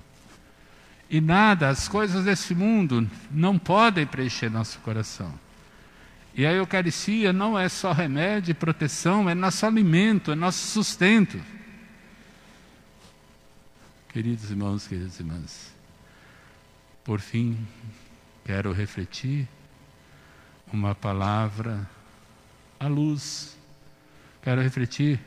E 1.09 1.21
nada, 1.21 1.69
as 1.69 1.87
coisas 1.87 2.25
desse 2.25 2.55
mundo 2.55 3.09
não 3.29 3.59
podem 3.59 4.05
preencher 4.05 4.49
nosso 4.49 4.79
coração. 4.79 5.33
E 6.33 6.45
a 6.45 6.51
Eucaristia 6.51 7.31
não 7.31 7.57
é 7.57 7.69
só 7.69 7.91
remédio 7.91 8.51
e 8.51 8.53
proteção, 8.53 9.29
é 9.29 9.35
nosso 9.35 9.65
alimento, 9.65 10.31
é 10.31 10.35
nosso 10.35 10.67
sustento. 10.67 11.41
Queridos 14.09 14.49
irmãos, 14.49 14.87
queridas 14.87 15.19
irmãs, 15.19 15.73
por 17.03 17.19
fim, 17.19 17.57
quero 18.43 18.71
refletir 18.71 19.47
uma 20.71 20.95
palavra 20.95 21.87
a 22.79 22.87
luz. 22.87 23.57
Quero 24.41 24.61
refletir 24.61 25.19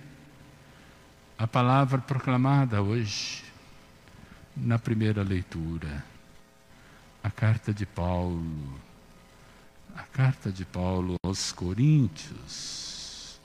a 1.37 1.47
palavra 1.47 1.99
proclamada 1.99 2.83
hoje, 2.83 3.45
na 4.61 4.79
primeira 4.79 5.23
leitura, 5.23 6.05
a 7.23 7.31
carta 7.31 7.73
de 7.73 7.87
Paulo, 7.87 8.79
a 9.95 10.03
carta 10.03 10.51
de 10.51 10.65
Paulo 10.65 11.17
aos 11.25 11.53
Coríntios. 11.53 13.41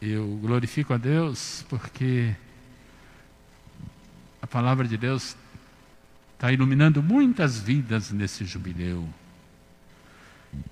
Eu 0.00 0.38
glorifico 0.40 0.92
a 0.92 0.96
Deus 0.96 1.64
porque 1.68 2.34
a 4.42 4.46
palavra 4.46 4.86
de 4.86 4.96
Deus 4.96 5.36
está 6.34 6.52
iluminando 6.52 7.02
muitas 7.02 7.58
vidas 7.58 8.10
nesse 8.10 8.44
jubileu. 8.44 9.08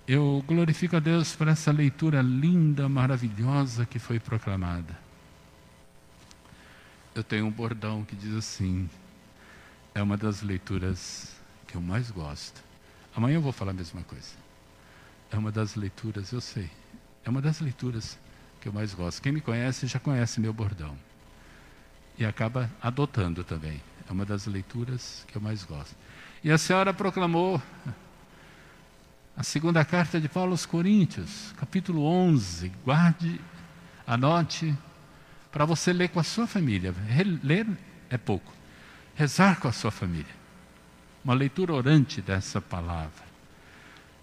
Eu 0.07 0.45
glorifico 0.47 0.97
a 0.97 1.01
Deus 1.01 1.35
por 1.35 1.49
essa 1.49 1.73
leitura 1.73 2.21
linda, 2.21 2.89
maravilhosa 2.89 3.87
que 3.87 3.99
foi 3.99 4.21
proclamada. 4.21 4.97
Eu 7.15 7.23
tenho 7.23 7.47
um 7.47 7.51
bordão 7.51 8.05
que 8.05 8.15
diz 8.17 8.35
assim: 8.35 8.89
é 9.95 10.03
uma 10.03 10.17
das 10.17 10.43
leituras 10.43 11.35
que 11.67 11.77
eu 11.77 11.81
mais 11.81 12.11
gosto. 12.11 12.63
Amanhã 13.15 13.37
eu 13.37 13.43
vou 13.43 13.53
falar 13.53 13.73
a 13.73 13.75
mesma 13.75 14.03
coisa. 14.03 14.35
É 15.31 15.37
uma 15.37 15.53
das 15.53 15.75
leituras, 15.75 16.33
eu 16.33 16.41
sei, 16.41 16.71
é 17.25 17.31
uma 17.31 17.41
das 17.41 17.61
leituras 17.61 18.19
que 18.61 18.69
eu 18.69 18.73
mais 18.73 18.95
gosto. 18.95 19.21
Quem 19.21 19.33
me 19.33 19.41
conhece 19.41 19.87
já 19.87 19.99
conhece 19.99 20.41
meu 20.41 20.53
bordão. 20.53 20.97
E 22.19 22.25
acaba 22.25 22.71
adotando 22.81 23.43
também. 23.43 23.83
É 24.09 24.13
uma 24.13 24.25
das 24.25 24.47
leituras 24.47 25.25
que 25.27 25.37
eu 25.37 25.43
mais 25.43 25.65
gosto. 25.65 25.97
E 26.45 26.51
a 26.51 26.59
senhora 26.59 26.93
proclamou 26.93 27.63
a 29.37 29.43
segunda 29.43 29.85
carta 29.85 30.21
de 30.21 30.29
Paulo 30.29 30.53
aos 30.53 30.67
Coríntios, 30.67 31.53
capítulo 31.57 32.05
11. 32.05 32.69
Guarde, 32.85 33.41
anote, 34.07 34.77
para 35.51 35.65
você 35.65 35.93
ler 35.93 36.09
com 36.09 36.21
a 36.21 36.25
sua 36.25 36.47
família. 36.47 36.95
Ler 37.43 37.67
é 38.11 38.19
pouco. 38.19 38.53
Rezar 39.15 39.61
com 39.61 39.69
a 39.69 39.73
sua 39.73 39.91
família. 39.91 40.35
Uma 41.25 41.35
leitura 41.35 41.73
orante 41.73 42.21
dessa 42.21 42.61
palavra. 42.61 43.25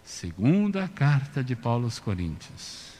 Segunda 0.03 0.87
carta 0.87 1.43
de 1.43 1.55
Paulo 1.55 1.85
aos 1.85 1.99
Coríntios. 1.99 2.93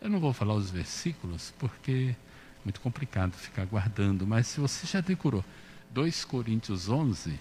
Eu 0.00 0.10
não 0.10 0.20
vou 0.20 0.32
falar 0.32 0.54
os 0.54 0.70
versículos, 0.70 1.54
porque 1.58 2.14
é 2.14 2.60
muito 2.64 2.80
complicado 2.80 3.32
ficar 3.32 3.64
guardando, 3.64 4.26
mas 4.26 4.48
se 4.48 4.60
você 4.60 4.86
já 4.86 5.00
decorou 5.00 5.44
2 5.90 6.24
Coríntios 6.24 6.88
11, 6.88 7.38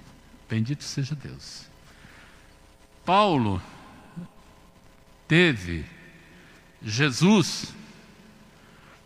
bendito 0.49 0.84
seja 0.84 1.15
Deus. 1.15 1.67
Paulo 3.04 3.62
teve 5.28 5.86
Jesus 6.82 7.73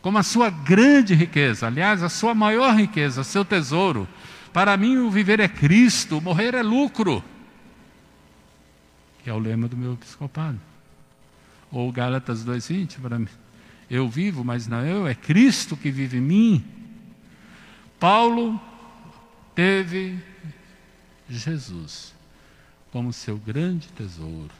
como 0.02 0.18
a 0.18 0.24
sua 0.24 0.50
grande 0.50 1.14
riqueza, 1.14 1.68
aliás, 1.68 2.02
a 2.02 2.10
sua 2.10 2.34
maior 2.34 2.76
riqueza, 2.76 3.24
seu 3.24 3.44
tesouro. 3.44 4.08
Para 4.54 4.76
mim, 4.78 4.98
o 4.98 5.12
viver 5.12 5.40
é 5.40 5.48
Cristo, 5.48 6.20
morrer 6.22 6.54
é 6.54 6.64
lucro. 6.64 7.24
Que 9.24 9.30
é 9.30 9.34
o 9.34 9.40
lema 9.40 9.68
do 9.68 9.78
meu 9.78 9.94
episcopado. 9.94 10.60
Ou 11.72 11.92
Gálatas 11.92 12.44
2,20, 12.44 13.00
para 13.00 13.20
mim. 13.20 13.28
Eu 13.90 14.08
vivo, 14.08 14.44
mas 14.44 14.68
não 14.68 14.86
eu, 14.86 15.08
é 15.08 15.16
Cristo 15.16 15.76
que 15.76 15.92
vive 15.92 16.18
em 16.18 16.22
mim. 16.22 16.66
Paulo 18.00 18.60
teve 19.54 20.20
Jesus 21.28 22.14
como 22.92 23.12
seu 23.12 23.38
grande 23.38 23.88
tesouro. 23.90 24.52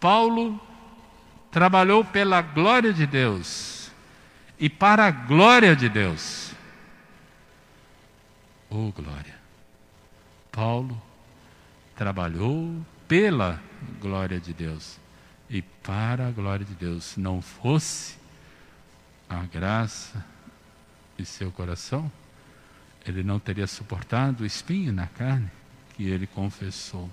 Paulo 0.00 0.60
trabalhou 1.50 2.04
pela 2.04 2.42
glória 2.42 2.92
de 2.92 3.06
Deus 3.06 3.90
e 4.58 4.68
para 4.68 5.06
a 5.06 5.10
glória 5.10 5.76
de 5.76 5.88
Deus. 5.88 6.53
Oh, 8.76 8.90
glória! 8.90 9.36
Paulo 10.50 11.00
trabalhou 11.94 12.84
pela 13.06 13.62
glória 14.00 14.40
de 14.40 14.52
Deus 14.52 14.98
e 15.48 15.62
para 15.62 16.26
a 16.26 16.30
glória 16.32 16.66
de 16.66 16.74
Deus. 16.74 17.04
Se 17.04 17.20
não 17.20 17.40
fosse 17.40 18.16
a 19.30 19.44
graça 19.44 20.24
de 21.16 21.24
seu 21.24 21.52
coração, 21.52 22.10
ele 23.06 23.22
não 23.22 23.38
teria 23.38 23.68
suportado 23.68 24.42
o 24.42 24.46
espinho 24.46 24.92
na 24.92 25.06
carne 25.06 25.48
que 25.94 26.02
ele 26.02 26.26
confessou. 26.26 27.08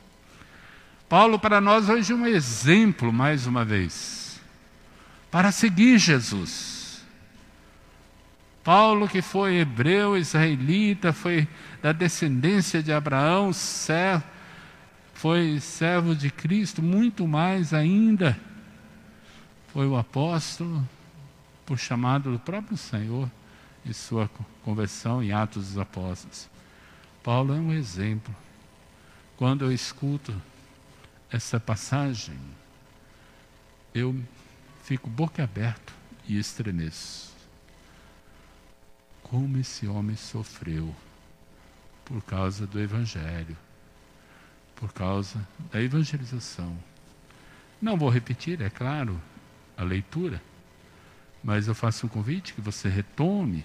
Paulo, 1.08 1.38
para 1.38 1.62
nós, 1.62 1.88
hoje 1.90 2.12
é 2.12 2.16
um 2.16 2.26
exemplo, 2.26 3.14
mais 3.14 3.46
uma 3.46 3.64
vez 3.64 4.42
para 5.30 5.52
seguir 5.52 6.00
Jesus. 6.00 6.81
Paulo, 8.64 9.08
que 9.08 9.22
foi 9.22 9.56
hebreu, 9.56 10.16
israelita, 10.16 11.12
foi 11.12 11.48
da 11.82 11.92
descendência 11.92 12.84
de 12.84 12.94
Abraão, 12.94 13.52
servo, 13.52 14.24
foi 15.14 15.60
servo 15.60 16.16
de 16.16 16.30
Cristo, 16.30 16.82
muito 16.82 17.28
mais 17.28 17.74
ainda. 17.74 18.40
Foi 19.74 19.88
o 19.88 19.98
apóstolo, 19.98 20.88
por 21.66 21.78
chamado 21.78 22.32
do 22.32 22.40
próprio 22.40 22.78
Senhor, 22.78 23.30
em 23.86 23.94
sua 23.94 24.30
conversão 24.64 25.24
em 25.24 25.32
Atos 25.32 25.70
dos 25.70 25.78
Apóstolos. 25.78 26.50
Paulo 27.24 27.54
é 27.54 27.58
um 27.58 27.72
exemplo. 27.72 28.36
Quando 29.38 29.66
eu 29.66 29.72
escuto 29.72 30.40
essa 31.32 31.60
passagem, 31.60 32.38
eu 33.94 34.16
fico 34.84 35.10
boca 35.10 35.44
aberto 35.44 35.94
e 36.28 36.38
estremeço. 36.38 37.32
Como 39.32 39.58
esse 39.58 39.88
homem 39.88 40.18
sofreu 40.18 40.94
por 42.04 42.22
causa 42.22 42.68
do 42.68 42.78
Evangelho, 42.78 43.56
por 44.76 44.92
causa 44.92 45.48
da 45.72 45.82
evangelização. 45.82 46.78
Não 47.82 47.96
vou 47.96 48.10
repetir, 48.10 48.62
é 48.62 48.70
claro, 48.70 49.22
a 49.78 49.84
leitura, 49.84 50.42
mas 51.42 51.70
eu 51.70 51.74
faço 51.74 52.08
um 52.08 52.10
convite 52.10 52.54
que 52.54 52.60
você 52.60 52.90
retome, 52.90 53.64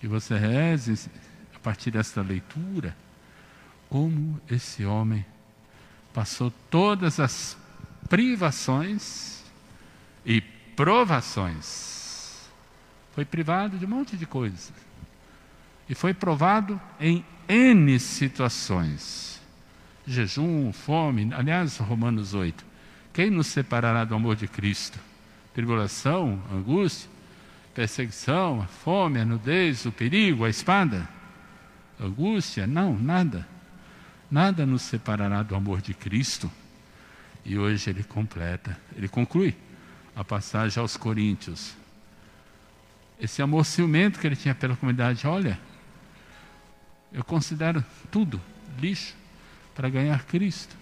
que 0.00 0.08
você 0.08 0.38
reze 0.38 1.10
a 1.54 1.58
partir 1.58 1.90
desta 1.90 2.22
leitura, 2.22 2.96
como 3.90 4.40
esse 4.50 4.86
homem 4.86 5.22
passou 6.14 6.50
todas 6.70 7.20
as 7.20 7.58
privações 8.08 9.44
e 10.24 10.40
provações. 10.40 12.01
Foi 13.14 13.24
privado 13.24 13.78
de 13.78 13.84
um 13.84 13.88
monte 13.88 14.16
de 14.16 14.26
coisas. 14.26 14.72
E 15.88 15.94
foi 15.94 16.14
provado 16.14 16.80
em 16.98 17.24
N 17.48 17.98
situações. 17.98 19.40
Jejum, 20.06 20.72
fome, 20.72 21.32
aliás, 21.32 21.76
Romanos 21.76 22.34
8. 22.34 22.64
Quem 23.12 23.30
nos 23.30 23.48
separará 23.48 24.04
do 24.04 24.14
amor 24.14 24.36
de 24.36 24.48
Cristo? 24.48 24.98
Tribulação, 25.54 26.42
angústia, 26.50 27.10
perseguição, 27.74 28.62
a 28.62 28.66
fome, 28.66 29.20
a 29.20 29.24
nudez, 29.24 29.84
o 29.84 29.92
perigo, 29.92 30.44
a 30.44 30.48
espada? 30.48 31.08
Angústia? 32.00 32.66
Não, 32.66 32.98
nada. 32.98 33.46
Nada 34.30 34.64
nos 34.64 34.82
separará 34.82 35.42
do 35.42 35.54
amor 35.54 35.82
de 35.82 35.92
Cristo. 35.92 36.50
E 37.44 37.58
hoje 37.58 37.90
ele 37.90 38.02
completa, 38.02 38.78
ele 38.96 39.08
conclui 39.08 39.54
a 40.16 40.24
passagem 40.24 40.80
aos 40.80 40.96
Coríntios. 40.96 41.81
Esse 43.22 43.40
amor 43.40 43.64
ciumento 43.64 44.18
que 44.18 44.26
ele 44.26 44.34
tinha 44.34 44.52
pela 44.52 44.74
comunidade, 44.74 45.28
olha, 45.28 45.56
eu 47.12 47.22
considero 47.22 47.84
tudo 48.10 48.42
lixo 48.80 49.14
para 49.76 49.88
ganhar 49.88 50.24
Cristo. 50.24 50.76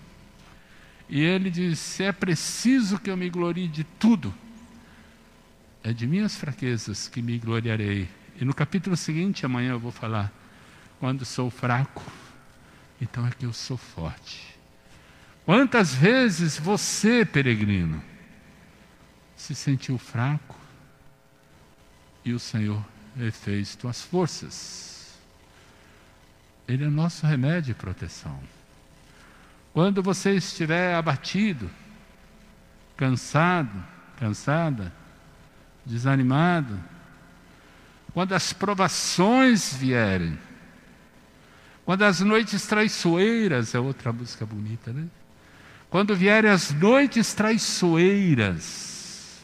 E 1.07 1.21
ele 1.21 1.51
diz: 1.51 1.79
se 1.79 2.03
é 2.03 2.11
preciso 2.11 2.99
que 2.99 3.11
eu 3.11 3.17
me 3.17 3.29
glorie 3.29 3.69
de 3.69 3.85
tudo, 3.85 4.35
é 5.85 5.93
de 5.93 6.07
minhas 6.07 6.35
fraquezas 6.35 7.09
que 7.09 7.21
me 7.21 7.37
gloriarei. 7.37 8.09
E 8.41 8.45
no 8.47 8.55
capítulo 8.55 8.97
seguinte, 8.97 9.45
amanhã 9.45 9.73
eu 9.73 9.79
vou 9.79 9.93
falar, 9.93 10.33
quando 10.99 11.27
sou 11.27 11.51
fraco, 11.51 12.03
então 13.03 13.27
é 13.27 13.31
que 13.33 13.45
eu 13.45 13.53
sou 13.53 13.77
forte. 13.77 14.57
Quantas 15.45 15.95
vezes 15.95 16.59
você, 16.59 17.23
peregrino, 17.23 18.03
se 19.37 19.55
sentiu 19.55 19.99
fraco 19.99 20.60
e 22.25 22.33
o 22.33 22.39
Senhor 22.39 22.85
refez 23.17 23.75
tuas 23.75 24.03
forças? 24.03 25.19
Ele 26.69 26.85
é 26.85 26.89
nosso 26.89 27.27
remédio 27.27 27.73
e 27.73 27.75
proteção. 27.75 28.39
Quando 29.73 30.03
você 30.03 30.35
estiver 30.35 30.95
abatido, 30.95 31.71
cansado, 32.97 33.83
cansada, 34.19 34.93
desanimado, 35.85 36.79
quando 38.13 38.35
as 38.35 38.53
provações 38.53 39.75
vierem, 39.75 40.39
quando 41.85 42.03
as 42.03 42.21
noites 42.21 42.67
traiçoeiras, 42.67 43.75
é 43.75 43.81
outra 43.81 44.13
música 44.13 44.45
bonita, 44.45 44.93
né? 44.93 45.07
Quando 45.89 46.15
vierem 46.15 46.51
as 46.51 46.73
noites 46.73 47.35
traiçoeiras, 47.35 49.41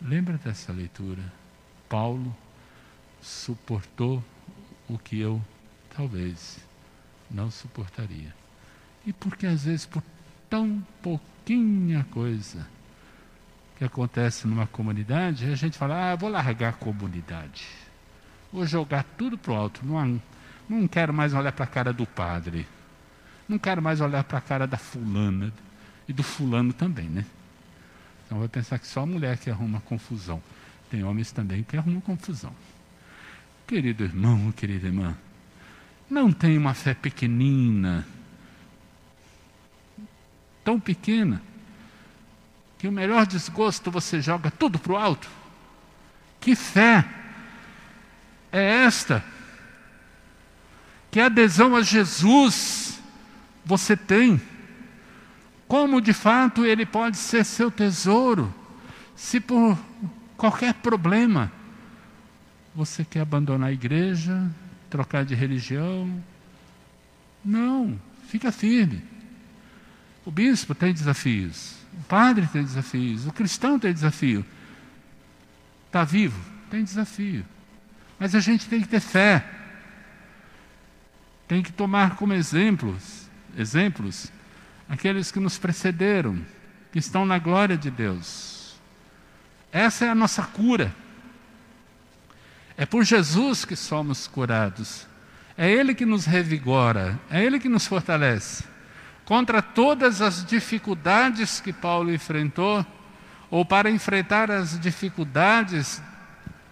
lembra 0.00 0.38
dessa 0.38 0.72
leitura? 0.72 1.41
Paulo 1.92 2.34
suportou 3.20 4.24
o 4.88 4.96
que 4.96 5.20
eu 5.20 5.42
talvez 5.94 6.58
não 7.30 7.50
suportaria. 7.50 8.34
E 9.06 9.12
porque 9.12 9.46
às 9.46 9.66
vezes 9.66 9.84
por 9.84 10.02
tão 10.48 10.82
pouquinha 11.02 12.06
coisa 12.10 12.66
que 13.76 13.84
acontece 13.84 14.46
numa 14.46 14.66
comunidade, 14.66 15.44
a 15.44 15.54
gente 15.54 15.76
fala, 15.76 16.12
ah, 16.12 16.16
vou 16.16 16.30
largar 16.30 16.70
a 16.70 16.72
comunidade. 16.72 17.68
Vou 18.50 18.64
jogar 18.64 19.04
tudo 19.18 19.36
para 19.36 19.52
o 19.52 19.56
alto. 19.56 19.84
Não, 19.84 20.22
não 20.66 20.88
quero 20.88 21.12
mais 21.12 21.34
olhar 21.34 21.52
para 21.52 21.64
a 21.64 21.68
cara 21.68 21.92
do 21.92 22.06
padre. 22.06 22.66
Não 23.46 23.58
quero 23.58 23.82
mais 23.82 24.00
olhar 24.00 24.24
para 24.24 24.38
a 24.38 24.42
cara 24.42 24.66
da 24.66 24.78
fulana 24.78 25.52
e 26.08 26.12
do 26.14 26.22
fulano 26.22 26.72
também, 26.72 27.10
né? 27.10 27.26
Então 28.24 28.38
vai 28.38 28.48
pensar 28.48 28.78
que 28.78 28.86
só 28.86 29.00
a 29.02 29.06
mulher 29.06 29.36
que 29.36 29.50
arruma 29.50 29.78
confusão. 29.82 30.42
Tem 30.92 31.02
homens 31.02 31.32
também 31.32 31.62
que 31.62 31.74
arrumam 31.74 32.02
confusão. 32.02 32.54
Querido 33.66 34.04
irmão, 34.04 34.52
querida 34.52 34.88
irmã, 34.88 35.16
não 36.10 36.30
tem 36.30 36.58
uma 36.58 36.74
fé 36.74 36.92
pequenina 36.92 38.06
tão 40.62 40.78
pequena, 40.78 41.40
que 42.78 42.86
o 42.86 42.92
melhor 42.92 43.24
desgosto 43.24 43.90
você 43.90 44.20
joga 44.20 44.50
tudo 44.50 44.78
para 44.78 44.92
o 44.92 44.96
alto? 44.98 45.30
Que 46.38 46.54
fé 46.54 47.08
é 48.52 48.84
esta? 48.84 49.24
Que 51.10 51.20
adesão 51.20 51.74
a 51.74 51.80
Jesus 51.80 53.00
você 53.64 53.96
tem? 53.96 54.38
Como 55.66 56.02
de 56.02 56.12
fato 56.12 56.66
ele 56.66 56.84
pode 56.84 57.16
ser 57.16 57.46
seu 57.46 57.70
tesouro, 57.70 58.54
se 59.16 59.40
por 59.40 59.78
qualquer 60.42 60.74
problema 60.74 61.52
você 62.74 63.04
quer 63.04 63.20
abandonar 63.20 63.68
a 63.68 63.72
igreja, 63.72 64.50
trocar 64.90 65.24
de 65.24 65.36
religião? 65.36 66.20
Não, 67.44 67.96
fica 68.26 68.50
firme. 68.50 69.04
O 70.24 70.32
bispo 70.32 70.74
tem 70.74 70.92
desafios, 70.92 71.76
o 71.92 72.02
padre 72.08 72.48
tem 72.48 72.64
desafios, 72.64 73.24
o 73.24 73.32
cristão 73.32 73.78
tem 73.78 73.94
desafio. 73.94 74.44
Está 75.86 76.02
vivo? 76.02 76.40
Tem 76.68 76.82
desafio. 76.82 77.44
Mas 78.18 78.34
a 78.34 78.40
gente 78.40 78.68
tem 78.68 78.80
que 78.80 78.88
ter 78.88 79.00
fé. 79.00 79.48
Tem 81.46 81.62
que 81.62 81.72
tomar 81.72 82.16
como 82.16 82.32
exemplos, 82.32 83.28
exemplos, 83.56 84.32
aqueles 84.88 85.30
que 85.30 85.38
nos 85.38 85.56
precederam, 85.56 86.36
que 86.90 86.98
estão 86.98 87.24
na 87.24 87.38
glória 87.38 87.76
de 87.76 87.92
Deus. 87.92 88.51
Essa 89.72 90.04
é 90.04 90.08
a 90.10 90.14
nossa 90.14 90.42
cura. 90.42 90.94
É 92.76 92.86
por 92.86 93.04
Jesus 93.04 93.64
que 93.64 93.74
somos 93.74 94.28
curados. 94.28 95.06
É 95.56 95.70
Ele 95.70 95.94
que 95.94 96.06
nos 96.06 96.26
revigora, 96.26 97.18
é 97.30 97.42
Ele 97.42 97.58
que 97.58 97.68
nos 97.68 97.86
fortalece 97.86 98.64
contra 99.24 99.62
todas 99.62 100.20
as 100.20 100.44
dificuldades 100.44 101.60
que 101.60 101.72
Paulo 101.72 102.12
enfrentou, 102.12 102.84
ou 103.50 103.64
para 103.64 103.90
enfrentar 103.90 104.50
as 104.50 104.78
dificuldades 104.78 106.02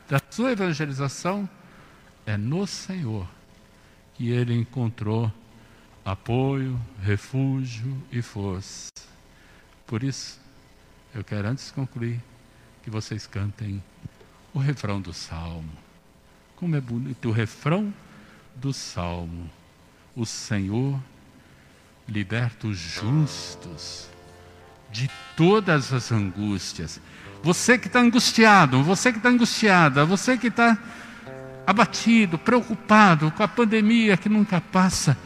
da 0.09 0.21
sua 0.31 0.53
evangelização, 0.53 1.49
é 2.27 2.37
no 2.37 2.67
Senhor 2.67 3.27
que 4.15 4.31
ele 4.31 4.55
encontrou 4.55 5.33
apoio, 6.05 6.81
refúgio 7.03 7.97
e 8.11 8.23
força. 8.23 8.91
Por 9.87 10.03
isso, 10.03 10.41
eu 11.15 11.23
quero 11.23 11.49
antes 11.49 11.71
concluir 11.71 12.21
que 12.83 12.91
vocês 12.91 13.27
cantem 13.27 13.83
o 14.53 14.59
refrão 14.59 15.01
do 15.01 15.13
salmo. 15.13 15.71
Como 16.57 16.77
é 16.77 16.81
bonito 16.81 17.29
o 17.29 17.33
refrão 17.33 17.93
do 18.57 18.73
salmo. 18.73 19.49
O 20.15 20.27
Senhor 20.27 21.01
liberta 22.09 22.67
os 22.67 22.77
justos 22.77 24.09
de 24.91 25.11
todas 25.37 25.93
as 25.93 26.11
angústias. 26.11 27.01
Você 27.43 27.79
que 27.79 27.87
está 27.87 28.01
angustiado, 28.01 28.83
você 28.83 29.13
que 29.13 29.19
está 29.19 29.31
angustiada, 29.31 30.05
você 30.05 30.37
que 30.37 30.49
está 30.49 30.77
abatido, 31.67 32.37
preocupado 32.37 33.31
com 33.31 33.43
a 33.43 33.49
pandemia 33.49 34.17
que 34.17 34.29
nunca 34.29 34.61
passa, 34.61 35.17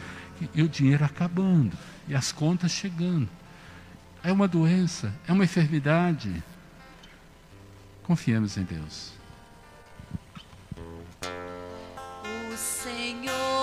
e 0.53 0.61
o 0.61 0.69
dinheiro 0.69 1.03
acabando, 1.03 1.75
e 2.07 2.15
as 2.15 2.31
contas 2.31 2.71
chegando. 2.71 3.27
É 4.23 4.31
uma 4.31 4.47
doença, 4.47 5.13
é 5.27 5.33
uma 5.33 5.43
enfermidade. 5.43 6.43
Confiemos 8.05 8.57
em 8.57 8.63
Deus. 8.63 9.13
O 12.51 12.57
Senhor 12.57 13.55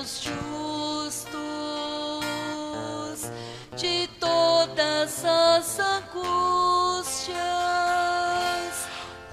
aos 0.00 0.22
justos 0.22 1.30
de 3.76 4.08
todas 4.18 5.24
as 5.24 5.78
angústias. 5.78 7.38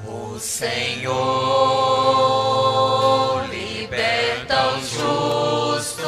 O 0.06 0.38
Senhor 0.40 1.08
liberta 3.50 4.76
os 4.78 4.90
justos 4.90 6.08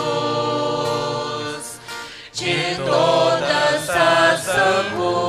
de 2.34 2.76
todas 2.76 3.90
as 3.90 4.48
angústias. 4.50 5.29